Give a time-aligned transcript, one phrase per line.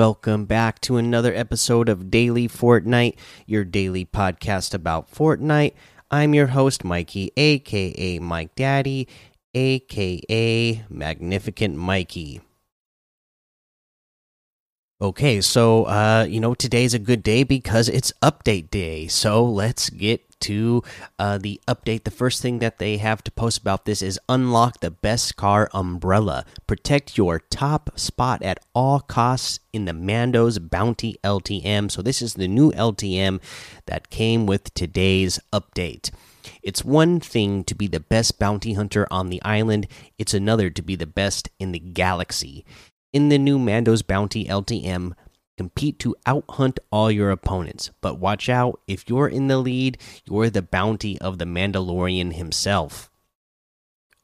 [0.00, 5.74] Welcome back to another episode of Daily Fortnite, your daily podcast about Fortnite.
[6.10, 9.08] I'm your host, Mikey, aka Mike Daddy,
[9.52, 12.40] aka Magnificent Mikey.
[15.02, 19.06] Okay, so uh, you know today's a good day because it's update day.
[19.06, 20.82] So let's get to
[21.18, 22.04] uh, the update.
[22.04, 26.44] The first thing that they have to post about this is unlock the Beskar umbrella.
[26.66, 31.90] Protect your top spot at all costs in the Mando's Bounty LTM.
[31.90, 33.40] So this is the new LTM
[33.86, 36.10] that came with today's update.
[36.62, 39.86] It's one thing to be the best bounty hunter on the island,
[40.18, 42.64] it's another to be the best in the galaxy
[43.12, 45.12] in the new Mando's Bounty LTM,
[45.60, 47.90] compete to outhunt all your opponents.
[48.00, 53.10] But watch out, if you're in the lead, you're the bounty of the Mandalorian himself.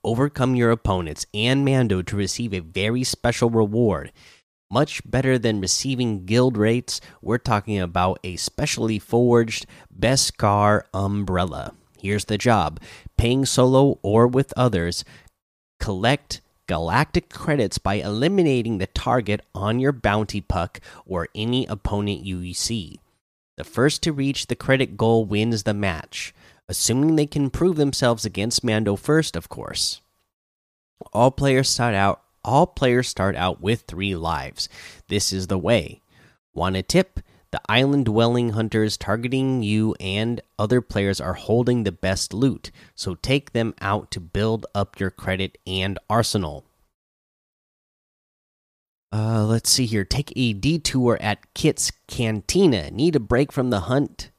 [0.02, 4.12] Overcome your opponents and Mando to receive a very special reward.
[4.70, 11.74] Much better than receiving guild rates, we're talking about a specially forged Beskar umbrella.
[12.00, 12.80] Here's the job
[13.18, 15.04] paying solo or with others,
[15.80, 22.52] collect galactic credits by eliminating the target on your bounty puck or any opponent you
[22.54, 23.00] see.
[23.56, 26.34] The first to reach the credit goal wins the match,
[26.68, 30.00] assuming they can prove themselves against Mando first, of course.
[31.12, 34.68] All players start out all players start out with 3 lives.
[35.08, 36.00] This is the way.
[36.54, 37.20] Want a tip?
[37.56, 43.14] The island dwelling hunters targeting you and other players are holding the best loot, so
[43.14, 46.66] take them out to build up your credit and arsenal.
[49.10, 50.04] Uh, let's see here.
[50.04, 52.90] Take a detour at Kit's Cantina.
[52.90, 54.30] Need a break from the hunt?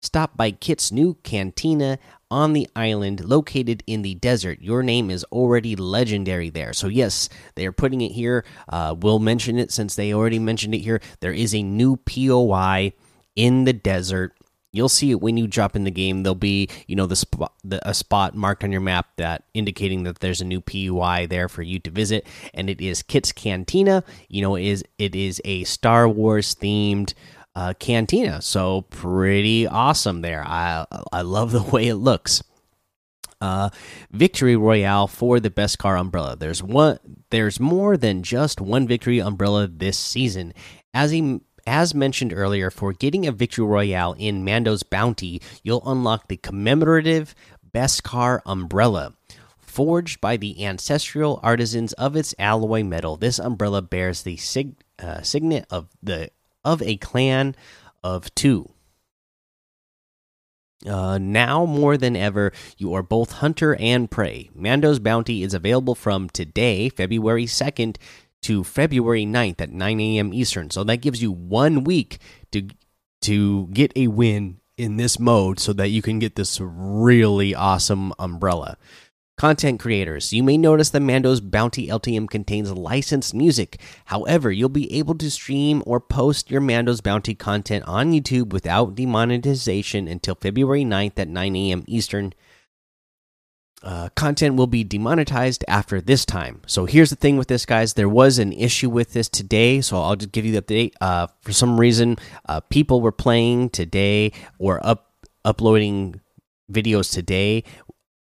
[0.00, 1.98] Stop by Kit's new cantina
[2.30, 4.60] on the island located in the desert.
[4.60, 6.72] Your name is already legendary there.
[6.72, 8.44] So, yes, they are putting it here.
[8.68, 11.00] Uh, we'll mention it since they already mentioned it here.
[11.20, 12.92] There is a new POI
[13.34, 14.34] in the desert.
[14.70, 16.22] You'll see it when you drop in the game.
[16.22, 20.02] There'll be, you know, the spot, the, a spot marked on your map that indicating
[20.02, 24.04] that there's a new POI there for you to visit, and it is Kit's Cantina.
[24.28, 27.14] You know, it is it is a Star Wars themed
[27.58, 28.40] uh, cantina.
[28.40, 30.44] So pretty awesome there.
[30.46, 32.40] I I love the way it looks.
[33.40, 33.70] Uh,
[34.12, 36.36] victory royale for the Beskar umbrella.
[36.36, 36.98] There's one.
[37.30, 40.54] There's more than just one victory umbrella this season.
[40.94, 46.28] As he as mentioned earlier, for getting a victory royale in Mando's Bounty, you'll unlock
[46.28, 47.34] the commemorative
[47.74, 49.14] Beskar umbrella.
[49.58, 55.22] Forged by the ancestral artisans of its alloy metal, this umbrella bears the sig uh,
[55.22, 56.30] signet of the
[56.64, 57.54] of a clan
[58.02, 58.70] of two.
[60.86, 64.48] Uh, now more than ever, you are both hunter and prey.
[64.54, 67.96] Mando's Bounty is available from today, February 2nd,
[68.42, 70.32] to February 9th at 9 a.m.
[70.32, 70.70] Eastern.
[70.70, 72.18] So that gives you one week
[72.52, 72.68] to
[73.22, 78.12] to get a win in this mode so that you can get this really awesome
[78.18, 78.78] umbrella.
[79.38, 83.80] Content creators, you may notice that Mando's Bounty LTM contains licensed music.
[84.06, 88.96] However, you'll be able to stream or post your Mando's Bounty content on YouTube without
[88.96, 91.84] demonetization until February 9th at 9 a.m.
[91.86, 92.32] Eastern.
[93.80, 96.60] Uh, content will be demonetized after this time.
[96.66, 97.94] So here's the thing with this, guys.
[97.94, 100.94] There was an issue with this today, so I'll just give you the update.
[101.00, 102.16] Uh, for some reason,
[102.48, 105.04] uh, people were playing today or up
[105.44, 106.20] uploading
[106.70, 107.62] videos today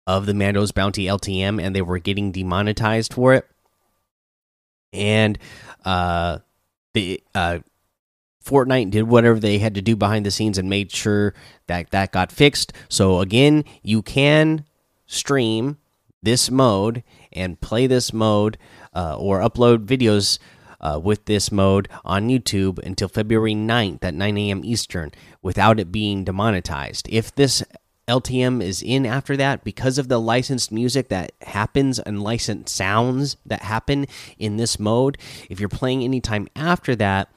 [0.08, 3.48] of the Mando's Bounty LTM, and they were getting demonetized for it.
[4.92, 5.38] And
[5.86, 6.40] uh,
[6.94, 7.60] the uh,
[8.44, 11.34] Fortnite did whatever they had to do behind the scenes and made sure
[11.68, 12.74] that that got fixed.
[12.90, 14.66] So again, you can
[15.06, 15.78] stream
[16.22, 18.58] this mode and play this mode
[18.96, 20.40] uh, or upload videos
[20.82, 24.62] uh, with this mode on YouTube until February 9th at 9 a.m.
[24.64, 27.08] Eastern without it being demonetized.
[27.10, 27.64] If this
[28.10, 33.38] LTM is in after that because of the licensed music that happens and licensed sounds
[33.46, 34.08] that happen
[34.38, 35.18] in this mode.
[35.50, 37.30] If you're playing anytime after that,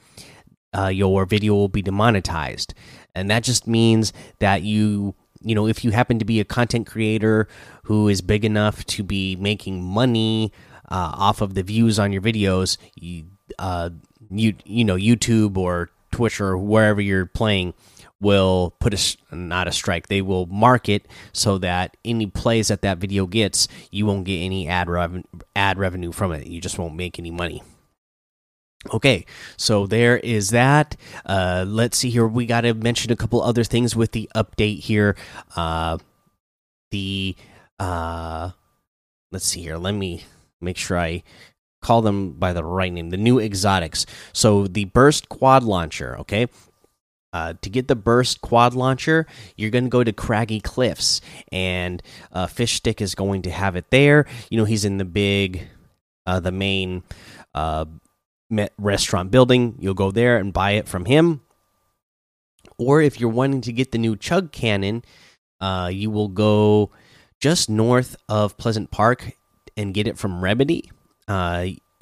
[0.75, 2.73] uh, your video will be demonetized,
[3.13, 6.87] and that just means that you you know if you happen to be a content
[6.87, 7.47] creator
[7.83, 10.51] who is big enough to be making money
[10.89, 13.25] uh, off of the views on your videos, you,
[13.59, 13.91] uh,
[14.31, 17.75] you you know YouTube or Twitch or wherever you're playing
[18.23, 22.81] will put a not a strike they will mark it so that any plays that
[22.81, 25.23] that video gets you won't get any ad revenue
[25.55, 26.47] ad revenue from it.
[26.47, 27.61] You just won't make any money.
[28.91, 29.25] Okay
[29.57, 30.95] so there is that.
[31.25, 32.27] Uh let's see here.
[32.27, 35.15] We got to mention a couple other things with the update here.
[35.55, 35.97] Uh
[36.91, 37.35] the
[37.79, 38.51] uh
[39.31, 39.77] let's see here.
[39.77, 40.23] Let me
[40.61, 41.23] make sure i
[41.83, 44.05] call them by the right name, the new exotics.
[44.31, 46.47] So the burst quad launcher, okay?
[47.33, 49.25] Uh, to get the burst quad launcher,
[49.57, 51.19] you're going to go to Craggy Cliffs,
[51.51, 52.01] and
[52.31, 54.27] uh, Fish Stick is going to have it there.
[54.51, 55.67] You know, he's in the big,
[56.27, 57.01] uh, the main
[57.55, 57.85] uh,
[58.77, 59.75] restaurant building.
[59.79, 61.41] You'll go there and buy it from him.
[62.77, 65.03] Or if you're wanting to get the new Chug Cannon,
[65.59, 66.91] uh, you will go
[67.39, 69.33] just north of Pleasant Park
[69.75, 70.91] and get it from Remedy.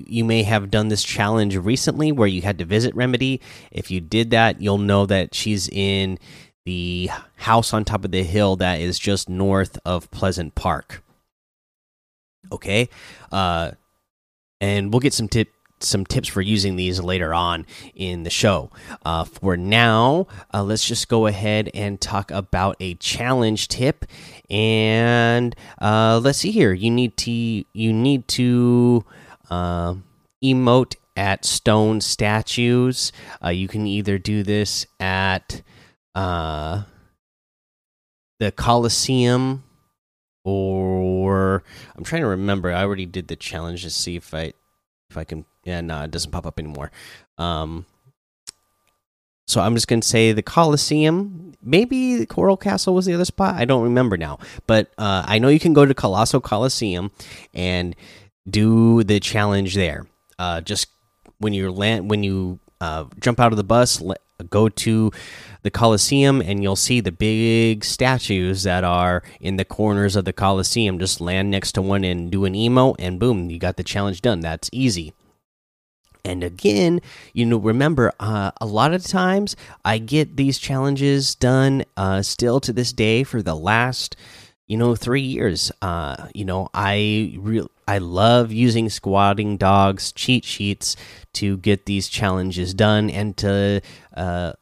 [0.08, 3.42] You may have done this challenge recently where you had to visit Remedy.
[3.72, 6.18] If you did that, you'll know that she's in
[6.66, 11.04] the house on top of the hill that is just north of Pleasant Park.
[12.52, 12.90] Okay,
[13.32, 13.72] uh,
[14.60, 15.50] and we'll get some tip
[15.84, 17.66] some tips for using these later on
[17.96, 18.70] in the show.
[19.06, 24.06] Uh, for now, uh, let's just go ahead and talk about a challenge tip.
[24.50, 26.74] And uh, let's see here.
[26.74, 29.04] You need to you need to
[29.52, 29.96] uh,
[30.44, 33.12] emote at stone statues.
[33.44, 35.62] Uh, you can either do this at
[36.16, 36.84] uh,
[38.40, 39.64] the Colosseum
[40.44, 41.64] or
[41.96, 42.72] I'm trying to remember.
[42.72, 44.54] I already did the challenge to see if I
[45.10, 46.92] if I can yeah, no, it doesn't pop up anymore.
[47.38, 47.86] Um,
[49.48, 51.54] so I'm just gonna say the Coliseum.
[51.62, 53.56] Maybe the Coral Castle was the other spot.
[53.56, 57.12] I don't remember now, but uh, I know you can go to Colossal Coliseum
[57.54, 57.96] and
[58.50, 60.08] do the challenge there.
[60.40, 60.88] Uh, just
[61.40, 65.12] when you land, when you uh, jump out of the bus, let, go to
[65.64, 70.34] the Coliseum, and you'll see the big statues that are in the corners of the
[70.34, 70.98] Coliseum.
[70.98, 74.22] Just land next to one and do an emo, and boom, you got the challenge
[74.22, 74.40] done.
[74.40, 75.14] That's easy.
[76.24, 77.02] And again,
[77.34, 82.60] you know, remember, uh, a lot of times I get these challenges done uh, still
[82.62, 84.16] to this day for the last,
[84.72, 85.70] you know, three years.
[85.82, 90.96] Uh, you know, I real I love using squatting dogs cheat sheets
[91.34, 93.82] to get these challenges done and to
[94.16, 94.54] uh,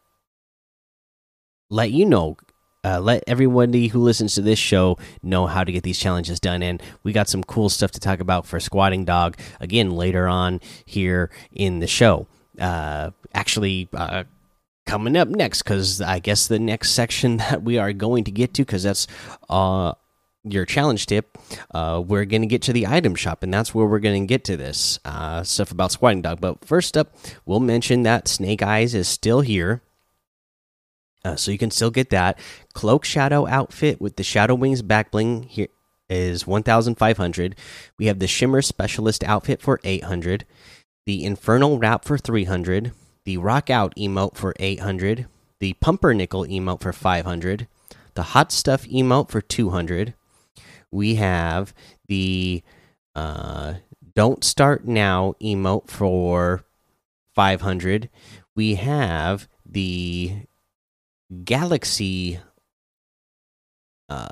[1.70, 2.38] let you know
[2.84, 6.64] uh, let everybody who listens to this show know how to get these challenges done.
[6.64, 10.60] And we got some cool stuff to talk about for Squatting Dog again later on
[10.86, 12.26] here in the show.
[12.60, 14.24] Uh, actually, uh,
[14.90, 18.56] coming up next, because I guess the next section that we are going to get
[18.56, 19.06] to, because that's
[19.50, 19.94] uh,
[20.44, 21.38] your challenge tip,
[21.72, 24.28] uh, we're going to get to the item shop, and that's where we're going to
[24.28, 26.40] get to this uh, stuff about Squatting Dog.
[26.42, 27.16] But first up,
[27.46, 29.82] we'll mention that Snake Eyes is still here.
[31.26, 32.40] Uh, so you can still get that.
[32.74, 35.68] Cloak shadow outfit with the shadow wings back bling here
[36.10, 37.56] is 1500
[37.98, 40.46] we have the shimmer specialist outfit for 800
[41.06, 42.92] the infernal wrap for 300
[43.26, 45.28] the rock out emote for 800
[45.60, 47.68] the pumpernickel emote for 500
[48.16, 50.16] the hot stuff emote for 200
[50.92, 51.74] we have
[52.08, 52.64] the
[53.16, 53.76] uh,
[54.16, 56.64] don't start now emote for
[57.36, 58.10] 500
[58.56, 60.46] we have the
[61.44, 62.40] Galaxy
[64.10, 64.28] uh,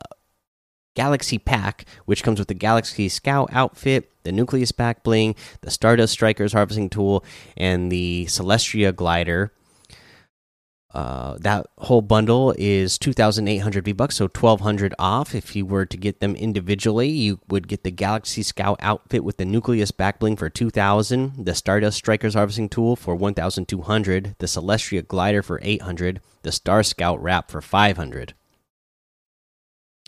[0.96, 6.12] Galaxy Pack, which comes with the Galaxy Scout outfit, the Nucleus back bling, the Stardust
[6.12, 7.24] Strikers harvesting tool,
[7.56, 9.54] and the Celestria glider.
[10.94, 15.36] Uh, that whole bundle is 2,800 V bucks, so 1,200 off.
[15.36, 19.38] If you were to get them individually, you would get the Galaxy Scout outfit with
[19.38, 25.44] the Nucleus backbling for 2,000, the Stardust Strikers harvesting tool for 1,200, the Celestria glider
[25.44, 28.34] for 800, the Star Scout wrap for 500.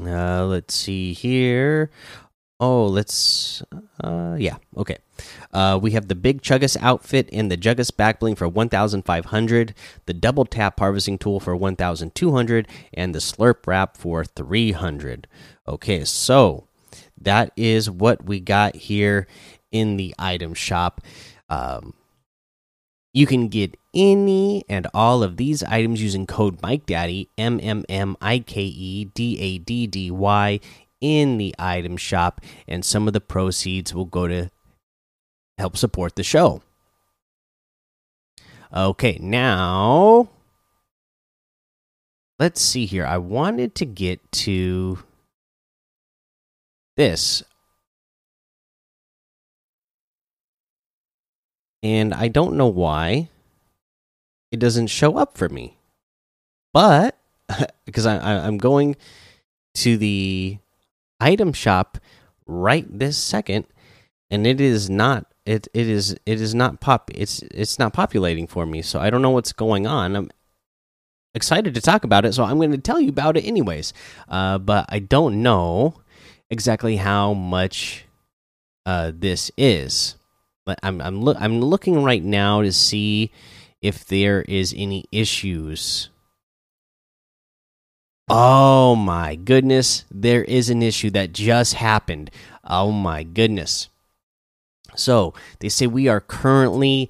[0.01, 1.91] Uh, let's see here.
[2.59, 3.63] Oh, let's.
[4.03, 4.97] Uh, yeah, okay.
[5.53, 9.73] Uh, we have the big Chuggus outfit and the Juggus backbling for 1,500,
[10.05, 15.27] the double tap harvesting tool for 1,200, and the slurp wrap for 300.
[15.67, 16.67] Okay, so
[17.19, 19.27] that is what we got here
[19.71, 21.01] in the item shop.
[21.49, 21.93] Um,
[23.13, 27.83] you can get any and all of these items using code Mike Daddy M M
[27.89, 30.59] M I K E D A D D Y
[31.01, 34.51] in the item shop, and some of the proceeds will go to
[35.57, 36.61] help support the show.
[38.73, 40.29] Okay, now
[42.37, 43.05] let's see here.
[43.05, 44.99] I wanted to get to
[46.95, 47.43] this.
[51.81, 53.29] And I don't know why
[54.51, 55.77] it doesn't show up for me.
[56.73, 57.17] But
[57.85, 58.95] because I, I'm going
[59.75, 60.59] to the
[61.19, 61.97] item shop
[62.45, 63.65] right this second,
[64.29, 68.47] and it is not it it is it is not pop it's it's not populating
[68.47, 68.81] for me.
[68.81, 70.15] So I don't know what's going on.
[70.15, 70.29] I'm
[71.33, 73.93] excited to talk about it, so I'm going to tell you about it anyways.
[74.27, 76.01] Uh, but I don't know
[76.49, 78.05] exactly how much
[78.85, 80.15] uh, this is.
[80.65, 83.31] But i'm I'm lo I'm looking right now to see
[83.81, 86.09] if there is any issues.
[88.31, 92.29] Oh my goodness, there is an issue that just happened.
[92.63, 93.89] Oh my goodness.
[94.95, 97.09] So, they say we are currently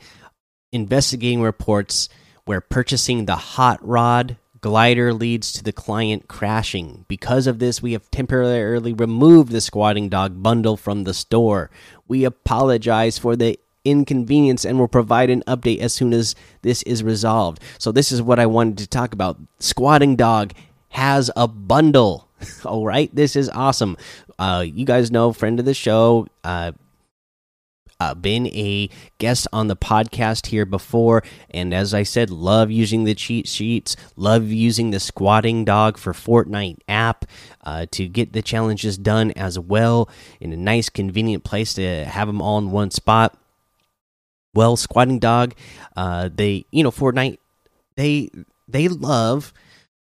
[0.71, 2.07] investigating reports
[2.45, 7.03] where purchasing the hot rod glider leads to the client crashing.
[7.09, 11.69] Because of this, we have temporarily removed the squatting dog bundle from the store.
[12.07, 17.03] We apologize for the inconvenience and will provide an update as soon as this is
[17.03, 17.61] resolved.
[17.77, 19.37] So, this is what I wanted to talk about.
[19.59, 20.53] Squatting dog
[20.89, 22.27] has a bundle.
[22.65, 23.97] All right, this is awesome.
[24.37, 26.71] Uh, you guys know, friend of the show, uh,
[27.99, 33.03] uh, been a guest on the podcast here before, and as I said, love using
[33.03, 37.25] the cheat sheets, love using the squatting dog for Fortnite app
[37.65, 42.27] uh, to get the challenges done as well in a nice, convenient place to have
[42.27, 43.37] them all in one spot.
[44.53, 45.53] Well, squatting dog,
[45.97, 47.37] uh, they you know Fortnite,
[47.95, 48.29] they
[48.67, 49.53] they love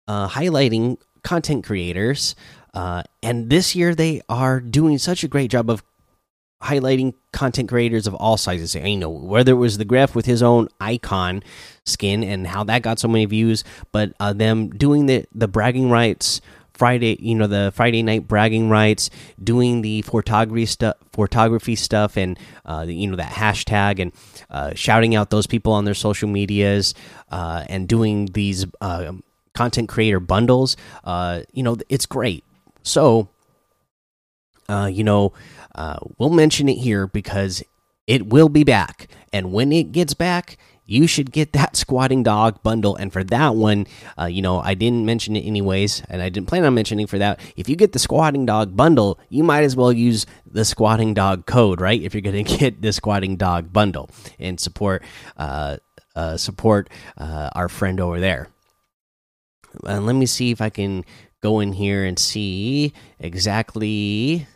[0.09, 2.35] uh, highlighting content creators.
[2.75, 5.85] Uh, and this year they are doing such a great job of
[6.63, 8.75] highlighting content creators of all sizes.
[8.75, 11.43] You know, whether it was the Gref with his own icon
[11.87, 13.63] skin and how that got so many views,
[13.93, 16.41] but uh, them doing the the bragging rights
[16.79, 19.11] Friday, you know, the Friday night bragging rights,
[19.43, 24.13] doing the photography stuff, photography stuff, and uh, the, you know that hashtag and
[24.49, 26.95] uh, shouting out those people on their social medias,
[27.33, 29.13] uh, and doing these uh,
[29.59, 30.77] content creator bundles.
[31.03, 32.45] Uh, you know, it's great.
[32.85, 33.29] So,
[34.69, 35.33] uh, you know,
[35.75, 37.65] uh, we'll mention it here because
[38.07, 39.09] it will be back.
[39.33, 42.95] And when it gets back, you should get that squatting dog bundle.
[42.95, 46.47] And for that one, uh, you know, I didn't mention it anyways, and I didn't
[46.47, 47.41] plan on mentioning for that.
[47.57, 51.47] If you get the squatting dog bundle, you might as well use the squatting dog
[51.47, 52.01] code, right?
[52.01, 55.03] If you're going to get the squatting dog bundle and support,
[55.37, 55.79] uh,
[56.15, 58.49] uh, support uh, our friend over there.
[59.87, 61.05] And let me see if I can
[61.43, 64.47] go in here and see exactly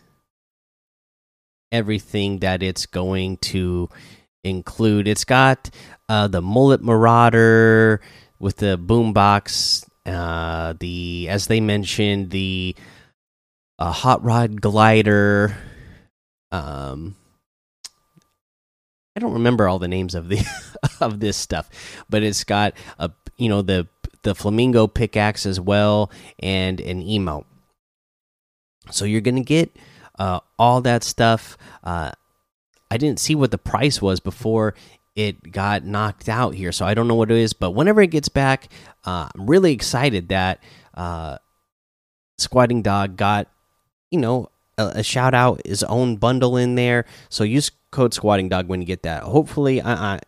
[1.71, 3.89] everything that it's going to
[4.45, 5.09] include.
[5.09, 5.71] It's got
[6.09, 8.01] uh, the mullet marauder
[8.39, 12.75] with the boombox, uh, the as they mentioned the
[13.79, 15.57] uh, hot rod glider.
[16.51, 17.17] Um,
[19.17, 20.45] I don't remember all the names of the
[21.01, 21.69] of this stuff,
[22.09, 23.89] but it's got a you know the
[24.23, 27.45] the flamingo pickaxe as well and an emote.
[28.91, 29.77] So you're gonna get
[30.19, 31.57] uh, all that stuff.
[31.83, 32.13] Uh,
[32.91, 34.75] I didn't see what the price was before
[35.15, 37.53] it got knocked out here, so I don't know what it is.
[37.53, 38.69] But whenever it gets back,
[39.05, 40.63] uh, I'm really excited that
[40.95, 41.39] uh,
[42.39, 43.49] Squatting Dog got,
[44.11, 47.05] you know, a, a, shout out, his own bundle in there.
[47.29, 49.23] So use code Squatting Dog when you get that.
[49.25, 50.21] Hopefully, I, I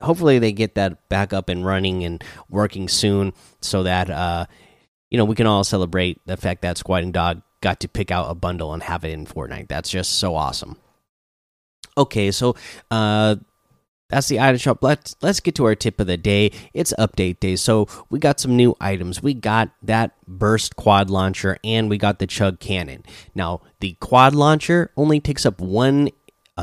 [0.00, 4.46] hopefully they get that back up and running and working soon, so that uh,
[5.10, 8.30] you know we can all celebrate the fact that Squatting Dog got to pick out
[8.30, 9.68] a bundle and have it in Fortnite.
[9.68, 10.76] That's just so awesome.
[11.96, 12.56] Okay, so
[12.90, 13.36] uh
[14.10, 14.82] that's the item shop.
[14.82, 16.50] Let's let's get to our tip of the day.
[16.74, 19.22] It's update day, so we got some new items.
[19.22, 23.04] We got that burst quad launcher, and we got the chug cannon.
[23.34, 26.10] Now, the quad launcher only takes up one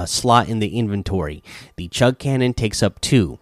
[0.05, 1.43] slot in the inventory.
[1.75, 3.39] The chug cannon takes up two.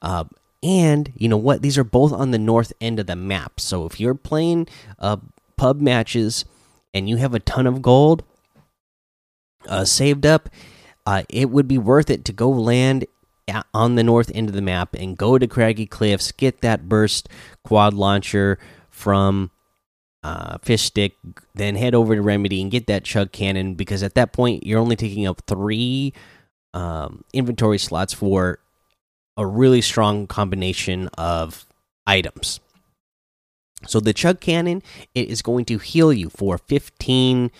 [0.00, 0.24] Uh,
[0.62, 1.62] and you know what?
[1.62, 3.60] These are both on the north end of the map.
[3.60, 5.18] So if you're playing uh,
[5.56, 6.44] pub matches
[6.92, 8.24] and you have a ton of gold
[9.68, 10.48] uh, saved up,
[11.28, 13.06] it would be worth it to go land
[13.72, 17.28] on the north end of the map and go to Craggy Cliffs, get that burst
[17.64, 18.58] quad launcher
[18.90, 19.50] from
[20.22, 21.16] uh, Fish Stick,
[21.54, 24.80] then head over to Remedy and get that Chug Cannon because at that point you're
[24.80, 26.12] only taking up three
[26.74, 28.58] um, inventory slots for
[29.36, 31.66] a really strong combination of
[32.06, 32.60] items.
[33.86, 34.82] So the chug cannon
[35.14, 37.50] it is going to heal you for 15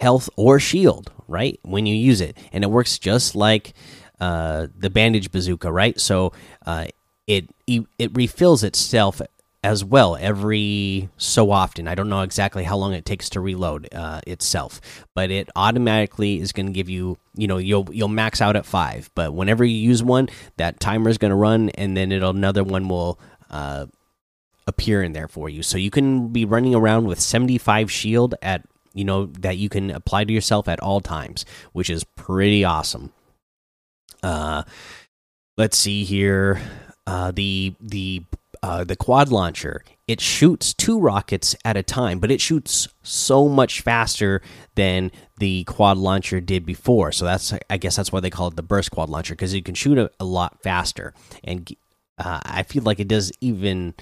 [0.00, 1.60] health or shield, right?
[1.62, 3.74] When you use it, and it works just like
[4.20, 6.00] uh, the bandage bazooka, right?
[6.00, 6.32] So
[6.64, 6.86] uh,
[7.26, 9.20] it it refills itself
[9.64, 11.88] as well every so often.
[11.88, 14.80] I don't know exactly how long it takes to reload uh, itself,
[15.14, 18.66] but it automatically is going to give you, you know, you'll you'll max out at
[18.66, 19.10] five.
[19.14, 22.62] But whenever you use one, that timer is going to run, and then it'll another
[22.62, 23.18] one will
[23.50, 23.86] uh,
[24.66, 25.62] appear in there for you.
[25.62, 29.90] So you can be running around with 75 shield at you know that you can
[29.90, 33.12] apply to yourself at all times, which is pretty awesome.
[34.22, 34.62] Uh
[35.56, 36.60] let's see here.
[37.06, 38.22] Uh the the
[38.62, 43.48] uh, the quad launcher, it shoots two rockets at a time, but it shoots so
[43.48, 44.40] much faster
[44.74, 47.12] than the quad launcher did before.
[47.12, 49.62] So that's, I guess, that's why they call it the burst quad launcher because you
[49.62, 51.14] can shoot a, a lot faster.
[51.44, 51.70] And
[52.18, 53.94] uh, I feel like it does even.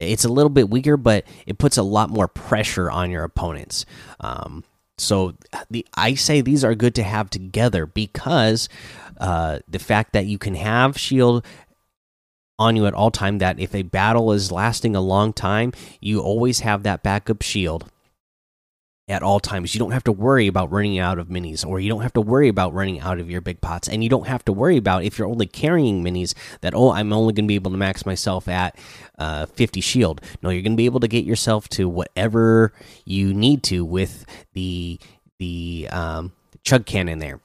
[0.00, 3.84] It's a little bit weaker, but it puts a lot more pressure on your opponents.
[4.20, 4.62] Um,
[4.96, 5.34] so
[5.70, 8.68] the I say these are good to have together because
[9.20, 11.44] uh, the fact that you can have shield
[12.58, 16.20] on you at all time that if a battle is lasting a long time you
[16.20, 17.90] always have that backup shield
[19.08, 19.74] at all times.
[19.74, 22.20] You don't have to worry about running out of minis or you don't have to
[22.20, 25.02] worry about running out of your big pots and you don't have to worry about
[25.02, 28.04] if you're only carrying minis that oh i'm only going to be able to max
[28.04, 28.78] myself at
[29.18, 30.20] uh, 50 shield.
[30.42, 32.72] No you're going to be able to get yourself to whatever
[33.04, 35.00] you need to with the
[35.38, 37.40] the um, chug cannon there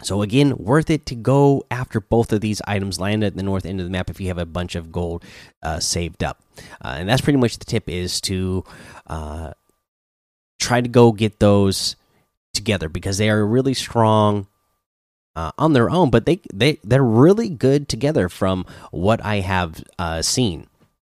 [0.00, 2.98] so again, worth it to go after both of these items.
[2.98, 5.22] Land at the north end of the map if you have a bunch of gold
[5.62, 6.42] uh, saved up,
[6.82, 7.88] uh, and that's pretty much the tip.
[7.88, 8.64] Is to
[9.06, 9.52] uh,
[10.58, 11.96] try to go get those
[12.54, 14.46] together because they are really strong
[15.36, 19.84] uh, on their own, but they they they're really good together from what I have
[19.98, 20.68] uh, seen.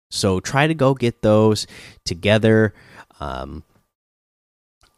[0.10, 1.68] So try to go get those
[2.06, 2.74] together.
[3.20, 3.64] Um,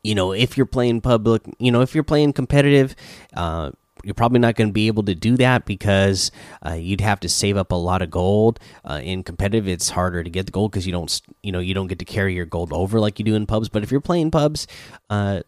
[0.03, 2.95] you know, if you're playing public, you know, if you're playing competitive,
[3.33, 3.71] uh,
[4.03, 6.31] you're probably not going to be able to do that because
[6.65, 8.59] uh, you'd have to save up a lot of gold.
[8.85, 11.73] Uh, in competitive, it's harder to get the gold because you don't, you know, you
[11.73, 13.67] don't get to carry your gold over like you do in pubs.
[13.67, 14.67] But if you're playing pubs,
[15.09, 15.41] uh,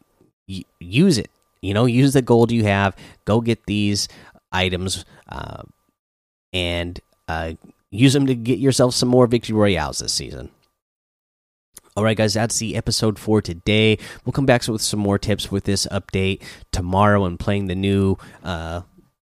[0.80, 1.30] use it.
[1.62, 2.96] You know, use the gold you have.
[3.26, 4.08] Go get these
[4.52, 5.64] items uh,
[6.52, 7.54] and uh,
[7.92, 10.50] use them to get yourself some more victory royales this season.
[11.98, 13.98] All right, guys, that's the episode for today.
[14.24, 18.16] We'll come back with some more tips with this update tomorrow and playing the new
[18.44, 18.82] uh,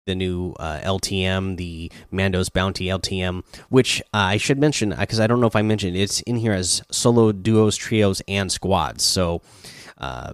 [0.08, 5.28] the new uh, LTM, the Mando's Bounty LTM, which uh, I should mention because I
[5.28, 9.04] don't know if I mentioned it's in here as solo, duos, trios, and squads.
[9.04, 9.44] So
[10.00, 10.34] uh,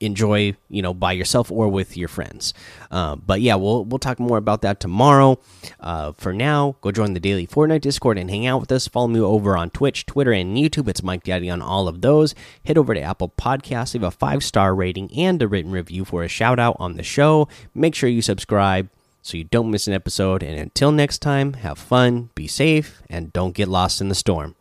[0.00, 2.52] enjoy, you know, by yourself or with your friends.
[2.90, 5.38] Uh, but yeah, we'll we'll talk more about that tomorrow.
[5.80, 8.88] Uh, for now, go join the daily Fortnite Discord and hang out with us.
[8.88, 10.88] Follow me over on Twitch, Twitter, and YouTube.
[10.88, 12.34] It's Mike Daddy on all of those.
[12.64, 16.22] Head over to Apple Podcasts, leave a five star rating and a written review for
[16.22, 17.48] a shout out on the show.
[17.74, 18.88] Make sure you subscribe
[19.22, 20.42] so you don't miss an episode.
[20.42, 24.54] And until next time, have fun, be safe, and don't get lost in the storm.